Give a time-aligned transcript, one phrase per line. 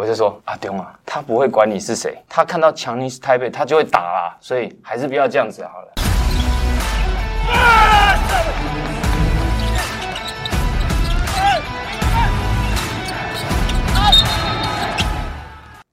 [0.00, 5.92] 我就说阿丢啊，他不会管你是谁，他看到强尼是台北，他就会打啦，所以还是不要这样子好了。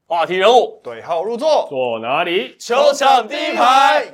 [0.08, 2.56] 话题人物，对号入座，坐哪里？
[2.58, 4.06] 球场第一排。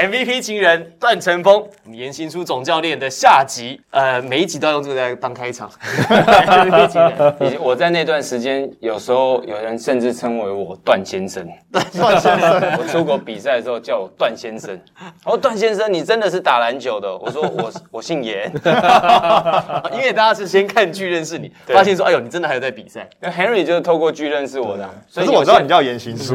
[0.00, 5.70] MVP 情人段成峰，我们言行书总教练的下集，呃，每一集都要用这个来当开场。
[6.08, 11.46] MVP 情人，我在那段时间，有时候有人甚至称为我段先生。
[11.70, 14.80] 段先生， 我出国比赛的时候叫我段先生。
[15.26, 17.14] 我说段先生，你真的是打篮球的？
[17.18, 18.50] 我说我我姓严，
[19.92, 23.06] 因为大家是先看剧认识你，发现说，哎呦，你真的还有在比赛。
[23.20, 26.34] 那 Henry 就是透过剧认识我的，所以我知道你叫严行书，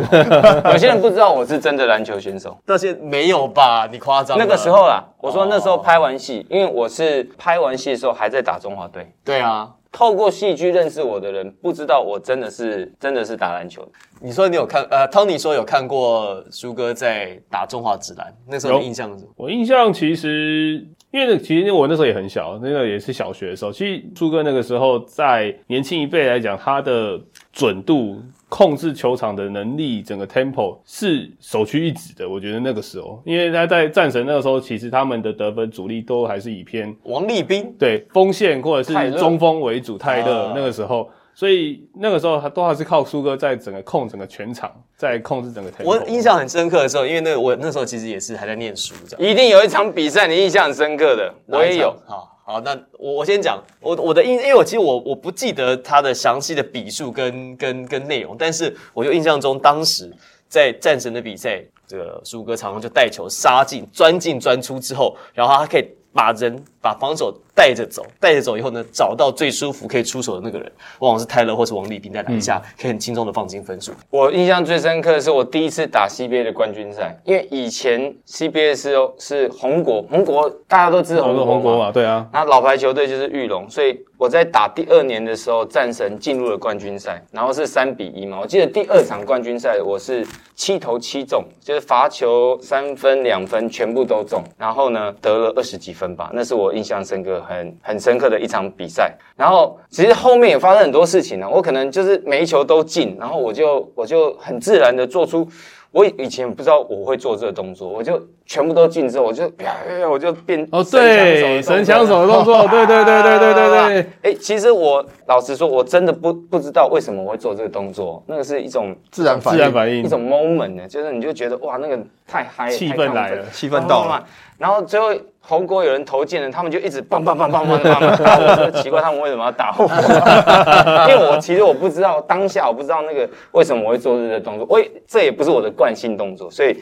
[0.66, 2.56] 有些人不知道我是真的篮球选手。
[2.68, 3.88] 那些没有吧？
[3.92, 4.38] 你夸张。
[4.38, 9.12] 那个时候啦，我说那时候拍完戏，因为我是拍完戏的时候还在打中华队。
[9.24, 13.92] 对啊，透过戏剧认识我的人，不知道我真的是真的是打篮球的。
[14.20, 14.84] 你说你有看？
[14.92, 19.32] 呃，Tony 说有看过苏哥在打中华职篮，那时候的印象是什么？
[19.38, 20.86] 我印象其实，
[21.16, 23.72] 因为那其实我那时候也很小，那个也是小学的时候。
[23.72, 27.18] 其实朱哥那个时候在年轻一辈来讲，他的
[27.54, 32.28] 准度、控制球场的能力，整个 tempo 是首屈一指的。
[32.28, 41.10] 我觉得那个时候，因为他在战神那个时候，其实他们的得分主力都还是以偏王立斌，对锋线或者是中锋为主，泰勒啊那个时候。
[41.36, 45.70] 所以那个时候，他都还是靠苏哥在整个控整个全场，在控制整个。
[45.84, 49.32] 我印象很深刻的时候，因为那个我那时候其实也是还在念书，这样。
[49.32, 51.94] 一定有一场比赛你印象很深刻的，我也有。
[52.08, 60.10] 好好，那我我先讲我我的印，因为我其实我我不记得他的详细的笔数跟跟跟内容，但是我就印象中当时
[60.48, 73.92] 在战神的比赛，这个苏哥常常就带球杀进、钻进、钻出之后，然后他可以把人把防守带着走，带着走以后呢，找到最舒服可以出手的那个人，往往是泰勒或是王立斌在篮下，可以很轻松的放进分数。
[74.12, 88.40] 我印象最深刻的是我第一次打 CBA 的冠军赛，因为以前 CBA 是哦是红国，红国大家都知道红红国嘛，国红国嘛，对啊，那老牌球队就是玉龙，所以我在打第二年的时候，战神进入了冠军赛，然后是三比一嘛。
[88.40, 90.24] 我记得第二场冠军赛我是
[90.54, 99.16] 七投七中，就是罚球三分两分全部都中，然后呢得了二十几分吧，那是我印象深刻很很深刻的一场比赛。
[99.36, 105.48] 然后其实后面也发生很多事情呢，我可能就是每一球都进，然后我就我就很自然的做出。
[105.92, 109.74] 我以前不知道我会做这个动作，我就全部都进之后，我就啪，
[110.12, 114.08] 我就变哦，神对，神枪手的动作， 对对对对对对对。
[114.24, 121.98] 哎、其实我老实说，我真的不不知道为什么我会做这个动作，那个是一种自然反应，自然反应一，种 moment 呢，就是你就觉得哇，那个
[122.28, 124.22] 太嗨了，气氛来了气氛到了，
[124.58, 125.14] 然后最后
[125.48, 129.86] 红国有人投进了，他们就一直棒棒棒棒棒棒，奇怪，他们为什么要打我？
[131.10, 136.76] 因为我其实我不知道当下我不知道那个为什么我会做这个动作，我也这也不是我的惯性动作，所以。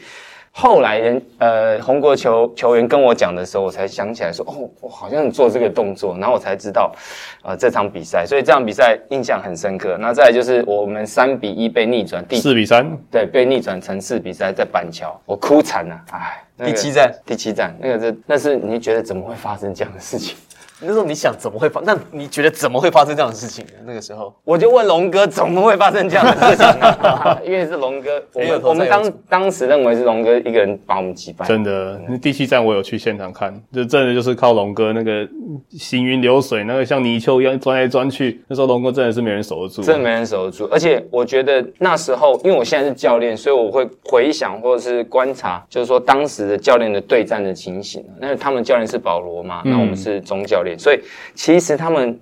[0.56, 6.94] 后来人呃红国球球员跟我讲的时候，我才想起来说，哦，我好像做这个动作，然后我才知道，
[7.42, 9.98] 呃这场比赛，所以这场比赛印象很深刻。
[10.00, 20.36] 那再来就是我们三比一被逆转，第四比三，对被逆转成四比三，在板桥，我哭惨了，哎，那个第七站，第七站，那个是那是你觉得怎么会发生这样的事情？
[20.86, 21.80] 那时候你想怎么会发？
[21.84, 23.72] 那你觉得怎么会发生这样的事情呢？
[23.86, 27.38] 那个时候，我就问龙哥，怎么会发生这样的事情呢？
[27.44, 35.26] 因为是龙哥， 我们我们当当时认为是龙哥一个人把我们击败，真的，那第七站我有去现场看，就真的就是靠龙哥那个
[35.70, 38.42] 行云流水，那个像泥鳅一样钻来钻去。
[38.48, 40.68] 那时候龙哥真的是没人守得住，真的没人守得住。
[40.70, 48.04] 而且我觉得那时候，因为我现在是教练，所以我会回想或者是观察，就是说当时的教练的对战的情形。
[48.20, 51.00] 那他们教练是保罗嘛，那我们是总教练，所以
[51.34, 52.18] 其实他们。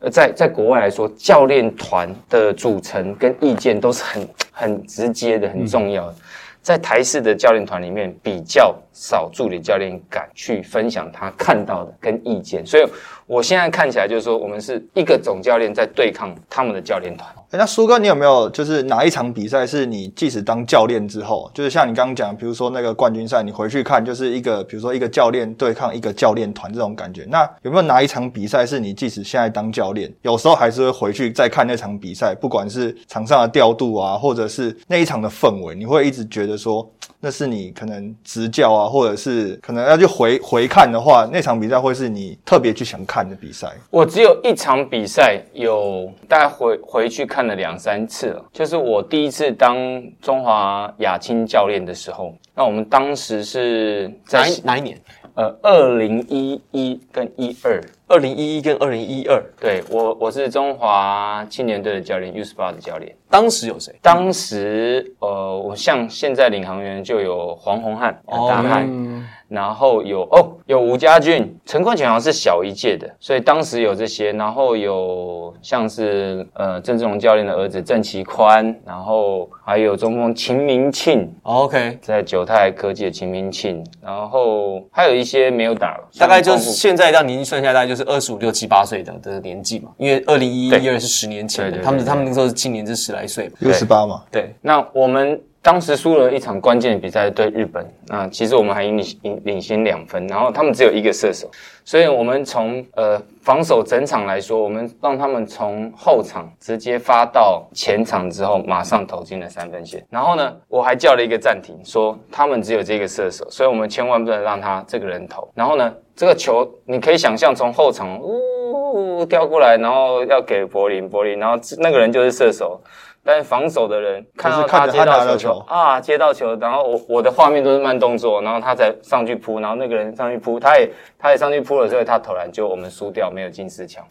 [0.00, 6.14] 呃，在在国外来说，教练团的组成跟意见都是很很直接的、很重要的。
[6.60, 12.84] 在台式的教练团里面，比较少助理教练敢去分享他看到的跟意见，所以
[13.26, 17.26] 我现在看起来就是说，我们是一个总教练在对抗他们的教练团。
[17.56, 27.24] 那苏哥，你有没有就是哪一场比赛是你即使当教练之后，就是像你刚刚讲，比如说那个冠军赛，你回去看就是一个，比如说一个教练对抗一个教练团这种感觉。
[27.28, 36.88] 那有没有哪一场比赛是你即使现在当教练，有时候还是会回去再看那场比赛，不管是场上的调度啊，或者是那一场的氛围，你会一直觉得说，
[37.20, 43.72] 那是你可能执教啊，或者是可能要去回回看的话，那场比赛会是你特别去想看的比赛。
[43.90, 49.76] 我只有一场比赛有大家回回去看了两三次了，就是我第一次当
[50.20, 55.00] 中华亚青教练的时候，那我们当时是在哪一哪一年？
[55.36, 63.14] 呃二零一一跟一二二零一一跟二零一二，对我，我是中华青年队的教练，U 十八的教练。
[63.30, 63.92] 当时有谁？
[64.02, 68.46] 当时，呃，我像现在领航员就有黄宏汉、哦。
[68.48, 89.90] 大汉，然后有哦有吴家俊，陈冠廷好像是小一届的，所以当时有这些，然后有像是呃郑志龙教练的儿子郑其宽，然后还有中锋秦明庆，哦 OK，在九泰科技的秦明庆，然后还有一些没有打了，大概就是现在这样年纪算下来，大概就是二十五六七八岁的的年纪嘛。
[89.98, 93.54] 因为二零一一对二是十年前的，他们他们那时候是青年是十来岁嘛。
[93.60, 101.50] U 十八嘛，对，那我们当时输了一场关键的比赛对日本，那其实我们还领领领先两分，然后他们只有一个射手，
[101.86, 110.04] 所以我们从呃防守整场来说，我们让他们从后场直接发到前场之后，马上投进了三分线。
[110.10, 115.48] 然后呢，我还叫了一个暂停，说他们只有这个射手，所以我们千万不能让他这个人投。
[115.54, 122.78] 然后呢，这个球你可以想象从后场呜掉过来，然后要给柏林，柏林，然后那个人就是射手。
[123.24, 134.04] 但是防守的人看到就是看着接到球球啊，接到球，然后我我的画面都是慢动作，然后他才上去扑，然后那个人上去扑，他也他也上去扑了，所以他投篮就我们输掉，没有进四强。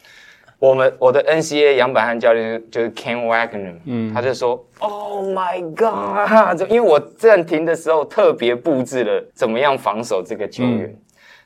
[0.60, 10.96] 我们我的 NCA 杨百翰教练就是 Ken Wagner，嗯，他就说 Oh my God，就因为我暂停的时候特别布置了怎么样防守这个球员。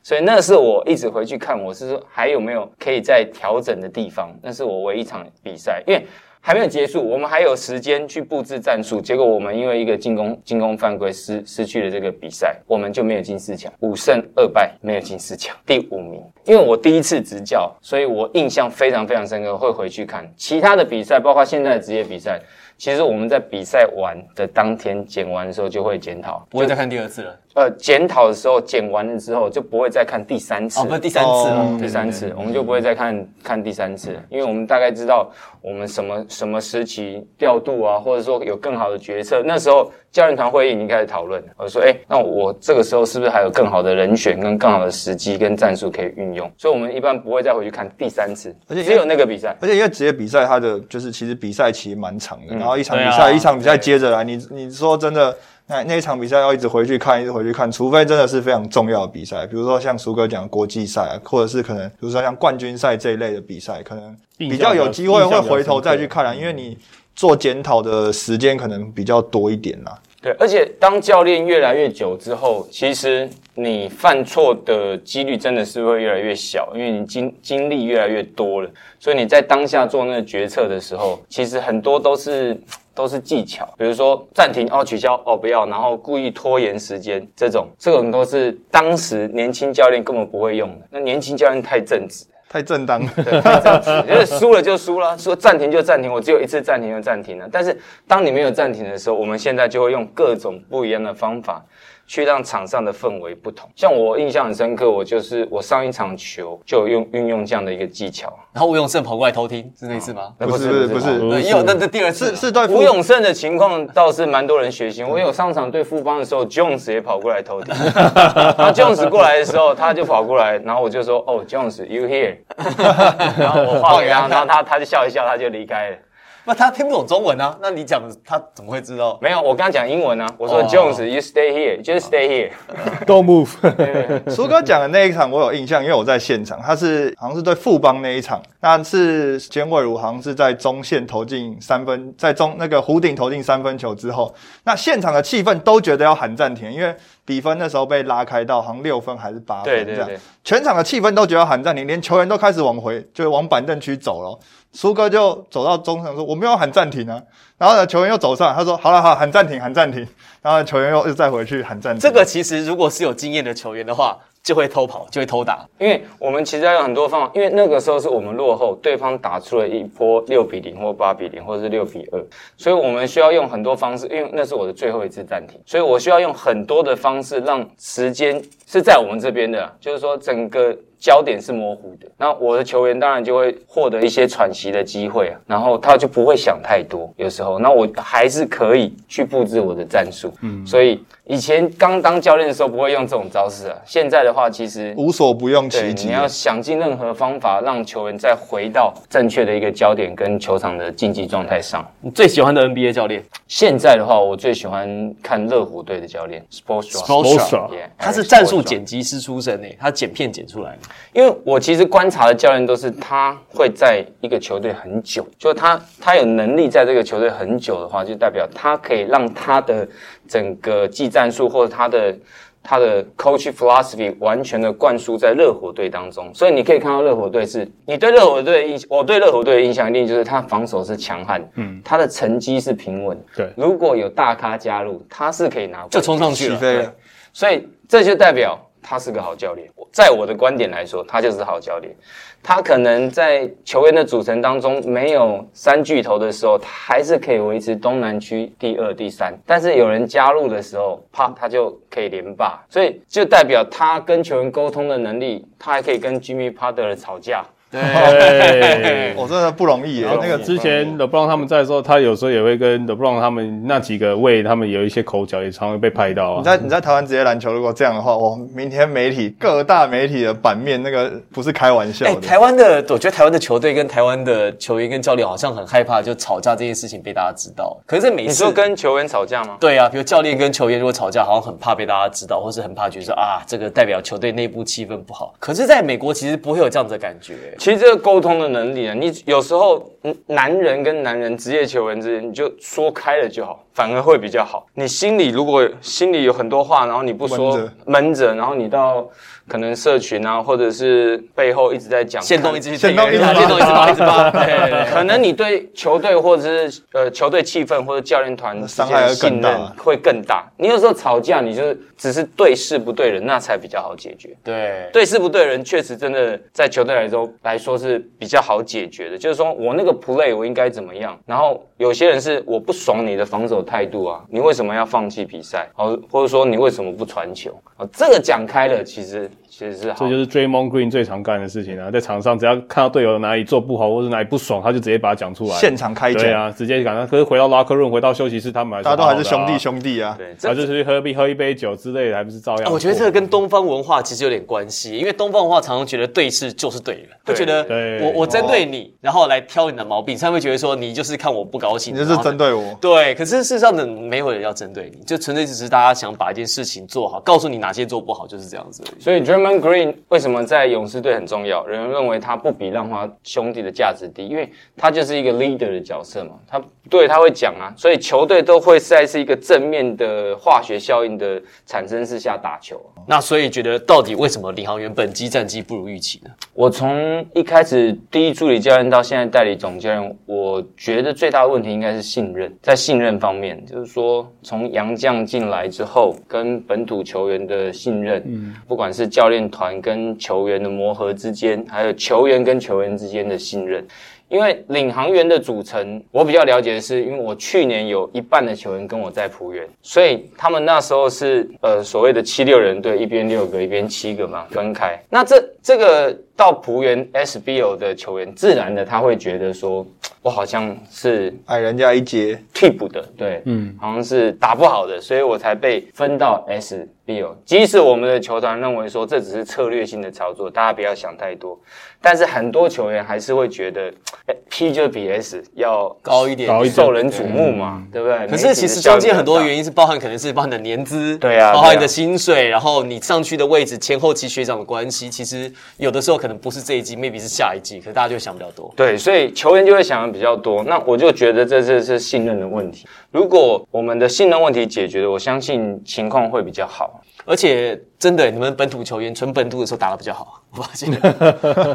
[0.03, 4.33] 所以那是我一直回去看，我是说还有没有可以再调整的地方。
[4.41, 6.05] 那是我唯一一场比赛，因为
[6.47, 9.01] 还没有结束，我们还有时间去布置战术。
[9.01, 16.23] 结果我们因为一个进攻进攻犯规失失去了这个比赛，我们就没有进四强，五胜二败没有进四强，第五名。
[16.45, 22.39] 因为我第一次执教，所以我印象非常非常深刻，会回去看其他的比赛，包括现在的职业比赛。
[22.77, 27.35] 其实我们在比赛完的当天剪完的时候就会检讨，不会再看第二次了。
[27.55, 35.27] 呃，检讨的时候剪完了之后就不会再看第三次，哦，不是第三次了哦，第三次，我们就不会再看看第三次，因为我们大概知道
[35.59, 39.41] 我们什么什么时期调度啊，或者说有更好的决策。
[39.43, 46.51] 那时候教练团会议已经开始讨论了，我说，哎、那我这个时候是不是还有更好的人选跟更好的时机跟战术可以运用？
[46.57, 49.55] 所以我们一般不会再回去看第三次，而且只有那个比赛。
[49.61, 55.37] 而且因为职业比赛，它的就是其实比赛期蛮长的，然后一场比对赛、啊一场比赛接着来，你你说真的，
[55.67, 66.75] 那那一场比赛要一直回去看，一直回去看，除非真的是非常重要的比赛，比如说像苏哥讲的国际赛啊，或者是可能比如说像冠军赛这一类的比赛，可能比较有机会会回头再去看啊，因为你
[67.15, 69.95] 做检讨的时间可能比较多一点啦。
[70.21, 78.69] 对，而且当教练越来越久之后，其实你犯错的几率真的是会越来越小，因为你经经历越来越多了，
[78.99, 82.59] 所以你在当下做那个决策的时候，其实很多都是
[82.95, 90.87] 都是技巧，比如说暂停哦，取消哦，不要，然后故意拖延时间，这种这种都是当时年轻教练根本不会用的。
[90.89, 93.11] 那年轻教练太正直，太正当了，
[93.41, 97.49] 太正直，就是输了就输了，说暂停就暂停，我只有一次暂停就暂停了。
[97.51, 97.77] 但是
[98.07, 101.63] 当你没有暂停的时候，我们现在就会用各种不一样的方法。
[102.07, 110.33] 去让场上的氛围不同，像我印象很深刻，我就是我上一场球就有用运用这样的一个技巧，然后吴永胜跑过来偷听，是那次吗？
[110.39, 115.03] 那不是不是不是有那这第二次是是对吴永胜的情况倒是蛮多人学习。
[115.03, 122.37] 我有上场对富邦的时候，Jones 也跑过来偷听， 然后 Jones 过来的时候，他就跑过来，然后我就说：“哦，Jones，you here？”
[123.37, 125.97] 然后我画给他，然后他他就笑一笑，他就离开了。
[126.47, 129.19] 那他听不懂中文啊，那你讲他怎么会知道？
[129.21, 132.51] 没有，我刚刚讲英文啊，我说哦 Jones，you stay here，just stay here。
[133.05, 133.49] Don't move，
[134.31, 154.39] 苏哥讲的那一场我有印象，因为我在现场，他是好像是对富邦那一场，那是简伟儒好像是在中线投进三分，在中那个弧顶投进三分球之后，那现场的气氛都觉得要喊暂停，因为比分那时候被拉开到好像六分还是八分这样，对对对，全场的气氛都觉得要喊暂停，连球员都开始往回，就是往板凳区走了。
[154.71, 157.21] 苏哥就走到中场说：“我没有喊暂停啊。”
[157.57, 160.07] 然后呢，球员又走上，他说：“好了好，喊暂停，喊暂停。”
[160.43, 161.99] 然后球员又又再回去喊暂停。
[161.99, 165.65] 这个其实如果是有经验的球员的话，就会偷跑，就会偷打。
[165.79, 172.23] 因为我们其实要有很多方法，因为那个时候是我们落后，对方打出了一波六比零或八比零，或者是六比二，
[172.55, 180.77] 所以我们需要用很多方式，因为那是我的最后一次暂停，所以我需要用很多的方式让时间是在我们这边的，就是说整个。
[180.99, 196.13] 焦点是模糊的，那我的球员当然就会获得一些喘息的机会啊，然后他就不会想太多，有时候，那我还是可以去布置我的战术，嗯，所以以前刚当教练的时候不会用这种招式啊，现在的话其实无所不用，其极你。
[196.13, 201.85] 要想尽任何方法让球员再回到正确的一个焦点跟球场的竞技状态上。
[202.01, 203.23] 你最喜欢的 NBA 教练？
[203.47, 210.86] 现在的话，我最喜欢看热火队的教练 Sports Spoelstra Yeah，他是战术剪辑师出身诶，他剪片剪出来的。
[211.13, 219.87] 因为我其实观察的教练都是他会在一个球队很久，就他他有能力在这个球队很久的话，就代表他可以让他的
[220.27, 222.15] 整个技战术或者他的
[222.61, 226.29] 他的 coach philosophy 完全的灌输在热火队当中。
[226.33, 233.49] 所以你可以看到热火队是，你对热火队的印，我对热火队的印象一定就是他防守是强悍，嗯，他的成绩是平稳，对。
[233.55, 236.55] 如果有大咖加入，他是可以拿就冲上去了。
[236.55, 236.93] 起飞了，
[237.31, 239.69] 所以这就代表他是个好教练。
[239.91, 241.95] 在我的观点来说，他就是好教练。
[242.43, 249.33] 他可能在球员的组成当中没有三巨头的时候，他还是可以维持东南区第二、第三。
[249.45, 252.63] 但是有人加入的时候，啪，他就可以连霸。
[252.69, 257.43] 所以就代表他跟球员沟通的能力，他还可以跟 Jimmy Butler 吵架。
[257.71, 259.13] 对。
[259.17, 260.07] 我真的不容易耶。
[260.21, 266.37] 那个之前 LeBron 他们在的时候，他有时候也会跟 LeBron 他们那几个位他们有一些口角，也常常被拍到啊。
[266.37, 272.21] 你在你在台湾职业篮球，如果这样的话，我明天媒体各大媒体的版面那个不是开玩笑哎、的。
[272.21, 277.75] 台湾的，我觉得台湾的球队跟台湾的球员跟教练好像很害怕，就吵架这件事情被大家知道。
[277.85, 279.57] 可是这每你次说跟球员吵架吗？
[279.59, 285.33] 对啊，比如教练跟球员如果吵架，好像很怕被大家知道，或是很怕觉得说啊，这个代表球队内部气氛不好。
[285.39, 287.33] 可是在美国其实不会有这样子的感觉。
[287.57, 289.91] 其实这个沟通的能力啊，你有时候
[290.27, 294.65] 男人跟男人职业球员之间，你就说开了就好，反而会比较好。
[294.73, 299.07] 你心里如果心里有很多话，然后你不说闷着，然后你到
[299.47, 304.31] 可能社群啊，或者是背后一直在讲，线动一直去线动一直发线动一直发，一直发。
[304.43, 310.51] 对可能你对球队或者是呃球队气氛或者教练团之间伤害会的信任更大会更大。
[310.57, 314.35] 你有时候吵架，你就是只是对事不对人，那才比较好解决。
[314.43, 319.17] 对对事不对人，确实真的在球队来说来说是比较好解决的。
[319.19, 325.69] 就是说我那个 play 我应该怎么样，然后有些人是我不爽你的防守态度啊，你为什么要放弃比赛？
[325.75, 327.51] 哦，或者说你为什么不传球？
[327.75, 330.09] 哦，这个讲开了，其实其实是好这。
[330.09, 337.05] 就是 Draymond Green 最常干的事情啊，在场上只要看到队友哪里做不好或者哪里不爽，他就直接把它讲出来，现场开讲，对啊，直接讲。
[337.07, 340.15] 可是回到 locker room，回到休息室，他们还是大家都还是兄弟，兄弟啊。
[340.17, 342.63] 对，他就是去喝一喝一杯酒之类的，还不是照样？
[342.65, 352.63] 啊我觉得这个跟东方文化其实有点关系，因为东方文化常常觉得对事就是对了，会觉得对我我针对你，然后来挑你的毛病，才会觉得说你就是看我不高兴，你就是针对我。
[352.81, 358.83] 对，可是是事实上呢，没有人要针对你，就纯粹只是大家想把一件事情做好，告诉你哪些做不好，就是这样子。
[358.99, 361.63] 所以 Draymond Green 为什么在勇士队很重要？
[361.63, 366.35] 有人认为他不比浪花兄弟的价值低，因为他就是一个 leader 的角色嘛。
[366.47, 372.79] 他对他会讲啊，所以球队都会在是一个正面的化学效应的产生之下打球。
[373.07, 376.29] 那所以觉得到底为什么领航员本季战绩不如预期呢？
[376.53, 393.85] 我从一开始第一助理教练到现在代理总教练，我觉得最大的问题应该是信任，在信任方面，就是说从洋将进来之后，跟本土球员的信任，嗯，不管是教练团跟球员的磨合之间，还有球员跟球员之间的信任。
[394.29, 405.01] 因为领航员的组成，我比较了解的是，因为我去年有一半的球员跟我在浦原，所以他们那时候是呃所谓的七六人队，一边六个，一边七个嘛，分开。
[405.09, 409.85] 那这这个到浦原 SBO 的球员，自然的他会觉得说，
[410.21, 417.35] 我好像是矮人家一截，替补的，对，嗯，好像是打不好的，所以我才被分到 SBO。
[417.43, 421.59] 即使我们的球团认为说这只是策略性的操作，大家不要想太多，
[422.01, 423.91] 但是很多球员还是会觉得，
[424.27, 428.27] 哎，P 就比 S 要高一点，受人瞩目嘛，对不对？
[428.27, 438.73] 可是其实中间很多原因，是包含可能是包含你的年资，对啊对啊包含你的薪水，然后你上去的位置前后期学长的关系，其实有的时候可能不是这一季，maybe 是下一季，可是大家就想比较多。
[438.75, 440.63] 对，所以球员就会想的比较多。
[440.63, 442.85] 那我就觉得这这是信任的问题。
[443.11, 447.01] 如果我们的信任问题解决了，我相信情况会比较好。
[447.25, 450.91] 而且真的，你们本土球员纯本土的时候打的比较好， 我发现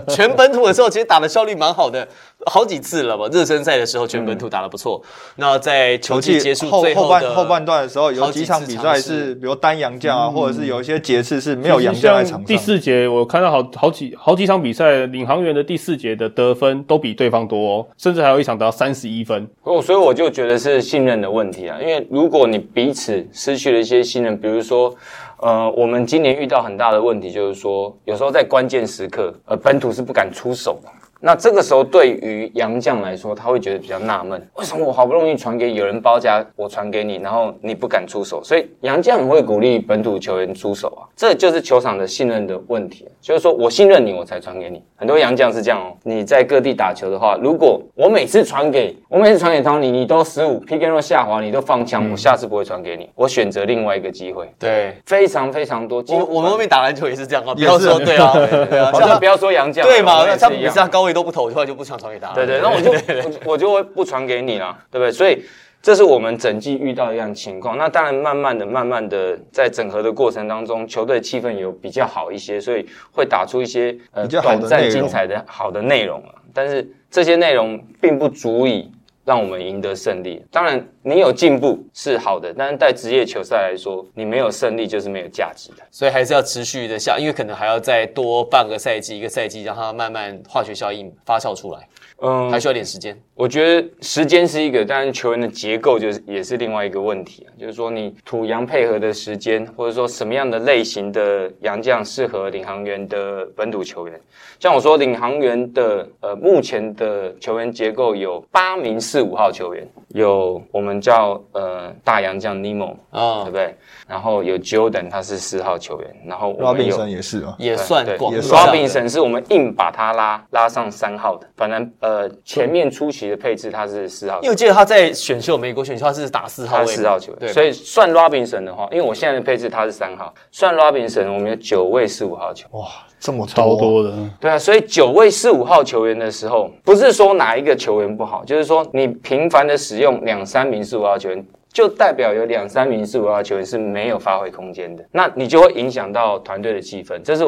[0.08, 2.06] 全本土的时候其实打的效率蛮好的，
[2.46, 3.26] 好几次了吧？
[3.32, 5.02] 热身赛的时候全本土打的不错。
[5.36, 12.44] 那在球季结束后最后半后半段的时候，有几几场比赛是，比如单洋将啊，或者是有一些节次是没有洋将在场上。
[12.44, 19.48] 第四节我看到好好几好几场比赛，领航员的第四节的得分都比对方多哦，甚至还有一场得到三十一分。
[19.64, 21.78] 哦，所以我就觉得是信任的问题啊。
[21.80, 24.94] 因为如果你彼此失去了一些信任，比如说，
[25.38, 30.90] 呃，我们今年遇到很大的问题就是说，有时候在关键时刻，呃，本土是不敢出手的。
[31.24, 38.42] 那这个时候对于杨绛来说，他会觉得比较纳闷，为什么我好不容易传给有人包夹，我传给你，然后你不敢出手？
[38.42, 43.06] 所以杨绛很会鼓励本土球员出手啊，这就是球场的信任的问题。
[43.20, 44.82] 就是说我信任你，我才传给你。
[44.96, 45.94] 很多杨绛是这样哦。
[46.02, 54.52] 你在各地打球的话，如果我每次传给我每次传给汤尼，你都失误，P K 若下滑，你都放枪，我下次不会传给你，我选择另外一个机会。
[54.58, 56.04] 对，非常非常多。
[56.08, 60.26] 我我们后面打篮球也是这样啊，不要说对啊，对啊， 不要说杨绛，对嘛？
[60.36, 62.32] 他们是一样每次他高位都不投，的话就不想传给他。
[62.32, 65.12] 对对，那我就我我就会不传给你了，对不对？
[65.12, 65.44] 所以
[65.82, 67.76] 这是我们整季遇到一样情况。
[67.76, 76.34] 那当然，慢慢的、慢慢的，在整合的过程当中，球队气氛有比较好一些，所以会打出一些呃比较好的短暂精彩的好的内容啊。
[76.54, 78.90] 但是这些内容并不足以
[79.24, 80.44] 让我们赢得胜利。
[80.50, 85.82] 当然，你有进步是好的，但是在职业球赛来说，你没有胜利就是没有价值的。
[85.90, 91.88] 所以还是要持续的下，因为可能还要再多半个赛季、一个赛季，让它慢慢化学效应发酵出来，
[92.20, 93.16] 嗯，还需要点时间。
[93.34, 97.50] 我觉得时间是一个，但是球员的结构就是也是另外一个问题啊。
[97.58, 104.20] 就是说，你土洋配合的时间，或者说什么样的类型的洋将适合领航员的本土球员。
[104.60, 113.74] 像我说，领航员的呃目前的球员结构有八名四五号球员，有我们叫呃大洋将 Nemo，啊对不，对？
[114.06, 132.80] 然后有 Jordan，他是四号球员，然后我们有 Robinson 也是啊，也算对广也算 Robinson 是我们硬把他拉拉上三号的，反正呃前面初期的配置他是四号因为我记得他在选秀美国选秀他是打四号他位，四号球员，对，所以算 Robinson 的话，因为我现在的配置他是三号，算 Robinson 我们有九位四五号球员。
[132.80, 134.12] 哇，这么超多的。
[134.38, 147.44] 对啊，所以九位四五号球员的时候，不是说哪一个球员不好，就是说你频繁的使用两三名四五号球员，就代表有两三名四五号球员是没有发挥空间的，那你就会影响到团队的气氛，这是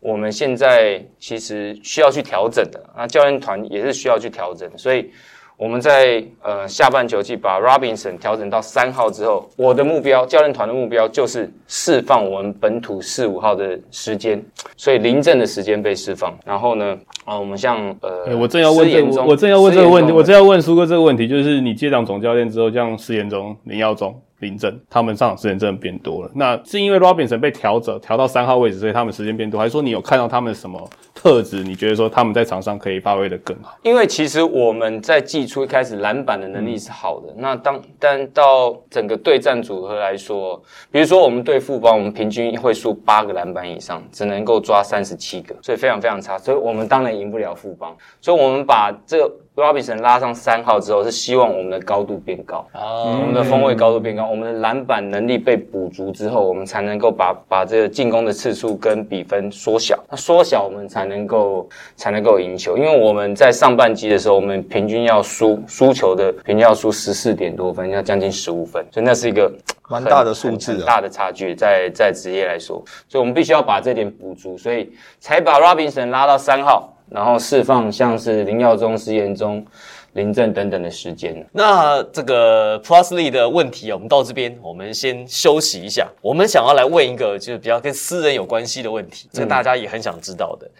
[0.00, 2.82] 我们现在其实需要去调整的。
[2.96, 5.10] 那教练团也是需要去调整，所以。
[5.60, 14.42] 我们在呃下半球季把 Robinson 调整到三号之后，我的目标，教练团的目标就是释放我们本土四五号的时间，
[14.74, 16.34] 所以临阵的时间被释放。
[16.46, 26.30] 然后呢，啊、我们像呃，欸我正要问这我正要问这个问题，我正要问苏哥这个问题，就是你接掌总教练之后，像施延中、林耀宗、林振他们上场时间真的变多了。
[26.34, 30.88] 那是因为 Robinson 被调整调到三号位置，所以他们时间变多，还是说你有看到他们什么
[31.20, 31.62] 特质？
[31.62, 33.76] 你觉得说他们在场上可以发挥的更好？
[33.82, 40.58] 因为其实我们在季初一开始篮板的能力是好的，那当但到整个对战组合来说，
[40.90, 52.66] 比如说我们对富邦，我们平均会输八个篮板以上，只能够抓三十七个，所以非常非常差，所以我们当然赢不了富邦，所以我们把这 Robinson 拉上三号之后，是希望我们的高度变高。
[52.72, 60.02] 我啊，们的锋位高度变高，我们的篮板能力被补足之后，我们才能够把把这个进攻的次数跟比分缩小。
[60.08, 62.78] 那缩小，我们才能够才能够赢球。
[62.78, 69.52] 因为我们在上半季的时候，我们平均要输输球的平均要输十四点多分，要将近十五分，所以那是一个
[69.88, 79.64] 蛮大的数字啊很很大的差距，在在职业来说，所以我们必须要把这点补足，所以才把 Robinson 拉到三号，然后释放像是林耀宗、施延中、
[80.12, 81.46] 林正等等的时间。
[81.52, 86.08] 那这个 Plusly 的问题啊，我们到这边，我们先休息一下。
[86.22, 90.70] 我们想要来问一个就是比较跟私人有关系的问题，这个大家也很想知道的，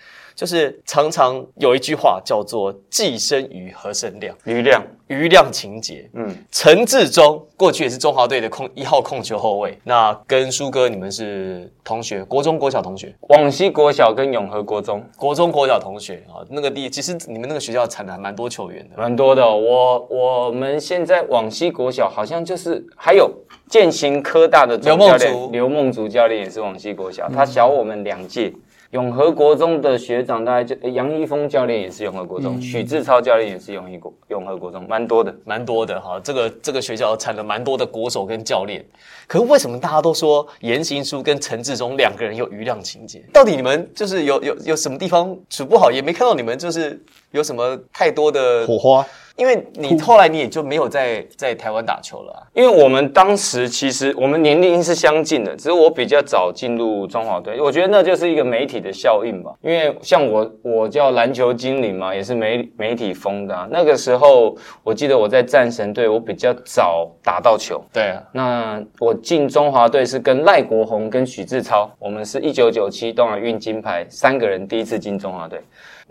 [0.41, 6.09] 就是常常有一句话叫做“既生瑜，何生亮余亮，”，余亮情节。
[6.15, 6.35] 嗯。
[6.51, 16.41] 陈志忠过去也是中华队的控一号控球后卫，那跟舒哥你们是同学，国中、国小同学，往西国小跟永和国中国中、国小同学啊。
[16.49, 23.31] 那个地其实你们那个学校产的还蛮多球员的，蛮多的哦、我我们现在往西国小好像就是还有
[23.69, 28.51] 建行科大的刘梦竹刘梦竹教练也是往西国小，他小我们两届。
[28.91, 35.33] 永和国中的学长大概就诶杨一峰教练也是永和国中，许志超教练也是永和国永和国中，蛮多的。
[35.45, 36.19] 蛮多的哈。
[36.25, 38.85] 这个这个学校产了蛮多的国手跟教练，
[39.29, 43.23] 可是为什么大家都说严行书跟陈志忠两个人有余量情节？
[43.33, 45.93] 到底你们就是有有有什么地方处不好？
[45.93, 47.01] 也没看到你们就是
[47.31, 49.07] 有什么太多的火花，
[49.41, 52.45] 因为你后来你也就没有在在台湾打球了、啊。
[52.53, 59.51] 因为我们当时其实我们年龄是相近的，只是我比较早进入中华队，我觉得那就是一个媒体的效应吧。
[59.63, 63.67] 因为像我，我叫篮球精灵嘛，也是媒媒体封的、啊。
[63.71, 67.83] 那个时候，我记得我在战神队，我比较早打到球。
[67.95, 75.59] 对啊，那我进中华队是跟赖国宏跟许志超，我们是一九九七东亚运金牌三个人第一次进中华队。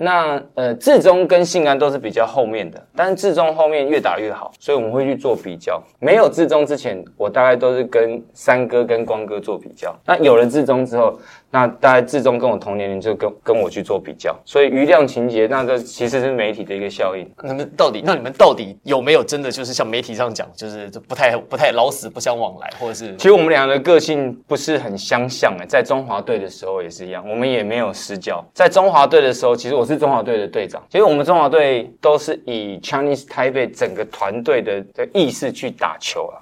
[0.02, 5.84] 那呃，志中跟信安都是比较后面的，但是志中后面越打越好，所以我们会去做比较。
[6.00, 9.94] 没有志中之前，我大概都是跟三哥跟光哥做比较。
[10.06, 11.20] 那有了志中之后，
[11.52, 17.28] 那大家志中跟我同年龄就跟跟我去做比较，所以余量情节，那这其实是媒体的一个效应。
[17.44, 28.46] 你们到底，那你们到底有没有真的就是像媒体上讲，就是不太不太老死不相往来，或者是其实我们俩的个性不是很相像诶，在中华队的时候也是一样，我们也没有私交。
[28.54, 36.38] 在中华队的时候，其实我是中华队的队长，其实我们中华队都是以 Chinese Taipei 整个团队的的意识去打球啊。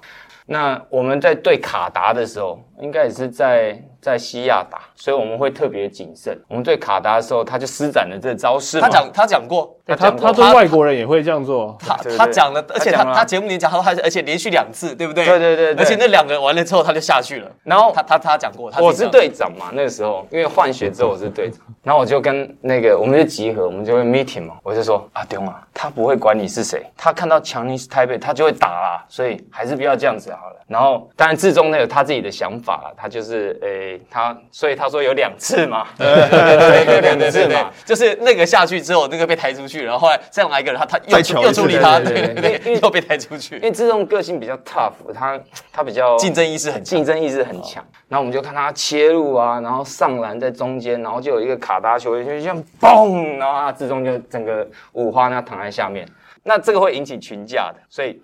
[0.50, 6.38] 那我们在对卡达的时候，应该也是在在西亚打，所以我们会特别谨慎。
[6.48, 8.80] 我们对卡达的时候，他就施展了这招式。
[8.80, 11.76] 他讲他讲过，他他对外国人也会这样做。
[11.80, 15.24] 他他讲了，而且他他节目里讲，他而且连续两次，对不对？
[15.24, 17.50] 对对对对而且那两个完了之后他就下去了。
[17.64, 30.56] 然后他他他讲过，他我是队长嘛，那个时候因为换血之后我是队长，然后我就跟那个我们就集合，我们就会 meeting 嘛，我就说阿丢啊，他不会管你是谁，他看到强尼是台北，他就会打啦，所以还是不要这样子好了。
[30.68, 45.40] 然后当然志中那有他自己的想法啦，他就是诶、他所以他说有两次嘛， 对对对两次对对嘛。，就是那个下去之后，那个被抬出去，然后后来再来一个人，他他又求又处理他，对对对对对对，又被抬出去因，为志忠个性比较 tough，他
[45.72, 47.04] 他比较 竞争意识很竞。
[47.04, 47.82] 争意识很强。
[48.08, 56.06] 然后我们就看他切入啊，然后上篮在中间，然后就有一个卡达球员就这样嘣，然后他之中就整个五花那躺在下面，
[56.42, 58.20] 那这个会引起群架的，所以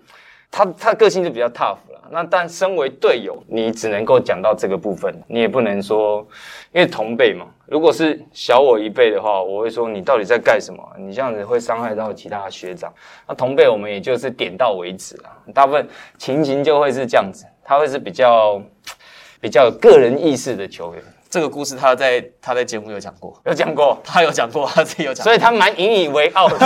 [0.51, 1.94] 他他个性就比较 tough 了。
[2.11, 6.25] 那但身为队友，你只能够讲到这个部分，你也不能说，
[6.71, 7.47] 因为同辈嘛。
[7.67, 10.83] 如果是小我一辈的话，我会说你到底在干什么？
[10.99, 12.93] 你这样子会伤害到其他的学长。
[13.27, 15.87] 那同辈我们也就是点到为止啊，大部分
[16.17, 18.61] 情形就会是这样子，他会是比较
[19.41, 21.03] 比较有个人意识的球员，
[21.35, 25.25] 这个故事他在他在节目有讲过，有讲过，他有讲过，他自己有讲过。
[25.25, 26.55] 所以他蛮引以为傲的。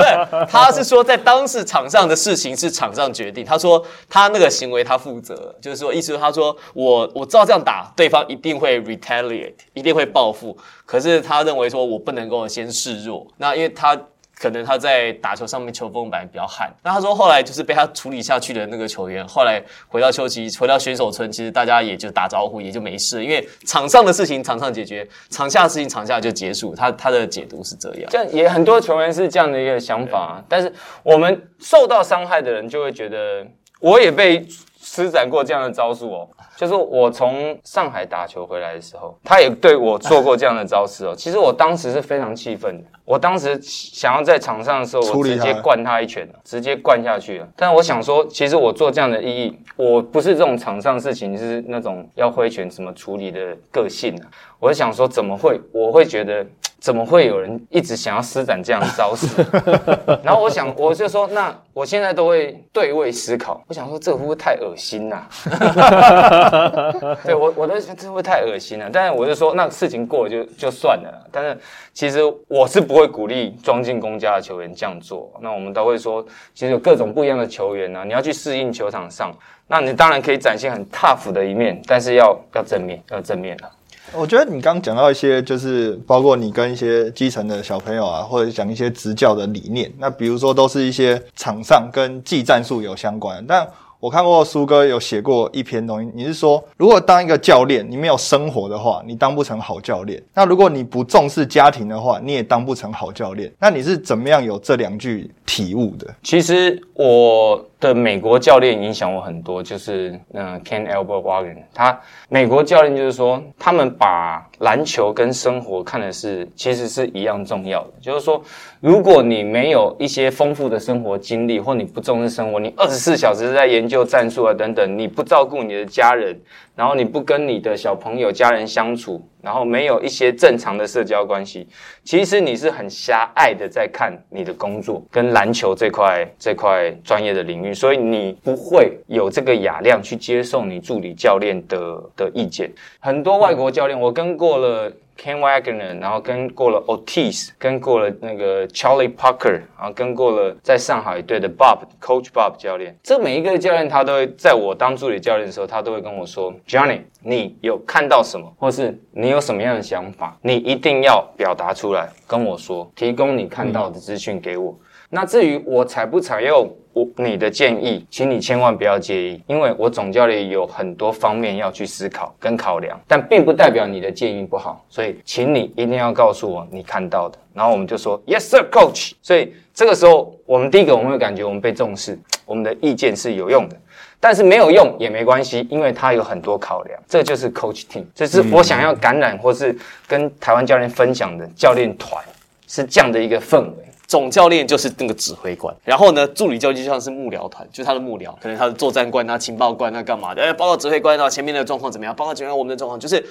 [0.00, 3.44] 对，他是说在当时场上的事情是场上决定。
[3.44, 10.56] 他说他那个行为他负责，就是说意思说他说我我知道这样打对方一定会 retaliate，一定会报复。
[10.86, 14.00] 可是他认为说我不能够先示弱，那因为他。
[14.42, 26.74] 可能他在打球上面球风本来比较悍，那他说后来就是被他处理下去的那个球员，后来回到休息，回到选手村，其实大家也就打招呼，也就没事，因为场上的事情场上解决，场下的事情场下就结束。
[26.74, 28.10] 他他的解读是这样。
[28.10, 30.72] 这样也很多球员是这样的一个想法，但是
[31.04, 33.46] 我们受到伤害的人就会觉得，
[33.78, 34.44] 我也被
[34.80, 36.28] 施展过这样的招数哦。
[36.56, 41.14] 就是我从上海打球回来的时候，他也对我做过这样的招式哦。
[41.16, 47.48] 其实我当时是非常气愤的，我当时想要在场上的时候，我直接灌他一拳，直接灌下去了。
[47.56, 54.28] 但我想说，其实我做这样的意义，我不是这种场上事情，是那种要挥拳怎么处理的个性啊。
[54.62, 55.60] 我就想说，怎么会？
[55.72, 56.46] 我会觉得。
[56.82, 59.28] 怎么会有人一直想要施展这样的招式？
[60.24, 63.62] 然后我想，我就说，那我现在都会对位思考。
[63.68, 65.24] 我想说，这会不会太恶心呐、
[67.24, 68.90] 对我，我都这会太恶心了。
[68.92, 71.24] 但是我就说，那事情过了就就算了。
[71.30, 71.56] 但是
[71.92, 75.32] 其实我是不会鼓励装进公家的球员这样做。
[75.40, 76.20] 那我们都会说，
[76.52, 79.32] 其实有各种不一样的球员啊，你要去适应球场上。
[79.68, 83.70] 那你当然可以展现很 tough 的一面，但是要要正面，要正面啊。
[84.14, 89.90] 我觉得你刚刚讲到一些，就是包括你跟一些基层的小朋友啊，或者讲一些执教的理念。
[89.98, 93.44] 那比如说，都是一些场上跟技战术有相关。
[93.46, 93.66] 但
[93.98, 100.20] 我看过苏哥有写过一篇东西，你是说，如果当一个教练，你没有生活的话，你当不成好教练。
[100.34, 103.50] 那如果你不重视家庭的话，你也当不成好教练。
[103.60, 106.12] 那你是怎么样有这两句体悟的？
[106.22, 118.40] 其实我的美国教练影响我很多，就是嗯、Ken Albert Wagon，他美国教练就是说，他们把篮球跟生活看的是其实是一样重要的，就是说，
[118.78, 126.40] 如果你没有一些丰富的生活经历，或你不重视生活，你二十四小时在研究战术啊等等，你不照顾你的家人，
[126.74, 131.68] 然后你不跟你的小朋友、家人相处，然后没有一些正常的社交关系，
[132.02, 142.70] 其实你是很狭隘的在看你的工作跟篮球这块这块专业的领域，所以你不会有这个雅量去接受你助理教练的的意见。
[143.00, 144.92] 很多外国教练，我跟过了。
[145.18, 152.96] Ken Wagner，然后跟过了 Otis，跟过了那个 Charlie Parker，然后跟过了在上海队的 Bob Coach Bob 教练。
[153.02, 164.76] 这每一个教练他都会在我当助理教练的时候，他都会跟我说：“Johnny，你有看到什么，或是你有什么样的想法，你一定要表达出来跟我说，提供你看到的资讯给我。
[165.14, 177.38] 那至于我采不采用我你的建议，请你千万不要介意，因为我总教练有很多方面要去思考跟考量，但并不代表你的建议不好，所以请你一定要告诉我你看到的。
[177.52, 179.12] 然后我们就说 Yes, sir, coach。
[179.20, 183.76] 所以这个时候，我们第一个我们会感觉我们被重视，我们的意见是有用的。
[184.18, 186.98] 但是没有用也没关系，因为他有很多考量。
[187.06, 189.76] 这就是 coach team，这是我想要感染或是
[190.08, 192.24] 跟台湾教练分享的教练团，
[192.66, 193.91] 是这样的一个氛围。
[194.12, 202.14] 总教练就是那个指挥官，然后呢，助理教练就像是幕僚团，就是他的幕僚，可能他的作战官啊、情报官啊、干嘛的，哎，报告指挥官啊，前面的状况怎么样？
[202.14, 203.24] 报告指挥官我们的状况，就是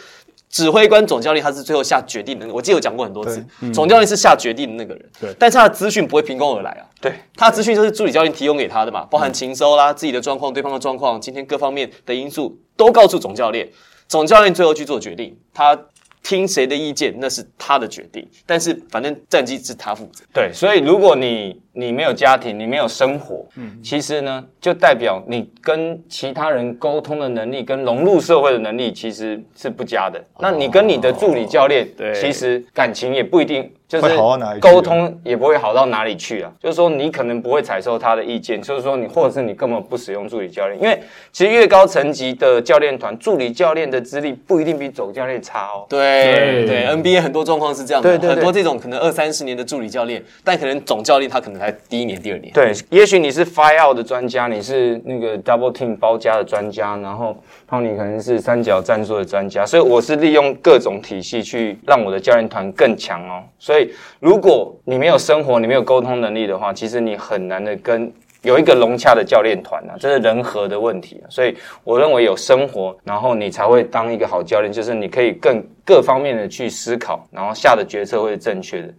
[0.49, 2.51] 指挥官总教练他是最后下决定的。
[2.51, 13.69] 我记得有讲过很多次，总教练是下决定的那个人，对但是他的资讯不会凭空而来啊，对，他的资讯就是助理教练提供给他的嘛，包含情收啦、自己的状况、对方的状况、今天各方面的因素都告诉总教练，
[14.07, 15.79] 总教练最后去做决定，他
[16.23, 20.23] 听谁的意见那是他的决定，但是反正战绩是他负责。
[20.33, 30.23] 对，所以如果你你没有家庭，你没有生活，嗯，其实呢，就代表你跟其他人沟通的能力跟融入社会的能力其实是不佳的。
[30.39, 33.71] 那你跟你的助理教练，对其实感情也不一定。
[33.99, 34.15] 就是
[34.61, 36.51] 沟通也不会好到哪里去啊。
[36.61, 40.97] 就是说，你可能不会采收他的意见，就是说你或者是你根本不使用助理教练，因为
[41.33, 45.85] 其实越高层级的教练团，助理教练的资历不一定比总教练差哦。
[45.89, 52.53] 对对对，NBA 很多状况是这样的，对对对很多这种可能二三十年的助理教练，但可能总教练他可能才第一年、第二年。
[52.53, 57.35] 对，也许你是 fire out 的专家，你是那个 double team 包夹的专家，然后
[57.71, 63.41] 胖尼可能是三角战术的专家，所以我是利用各种体系去让我的教练团更强哦。
[63.57, 68.11] 所以如果你没有生活，你没有沟通能力的话，其实你很难的跟。
[68.43, 78.91] 有一个融洽的教练团啊，这是人和的问题，所以我认为有生活，然后你才会当一个好教练，就是你可以更各方面的去思考，然后下的决策会是正确的。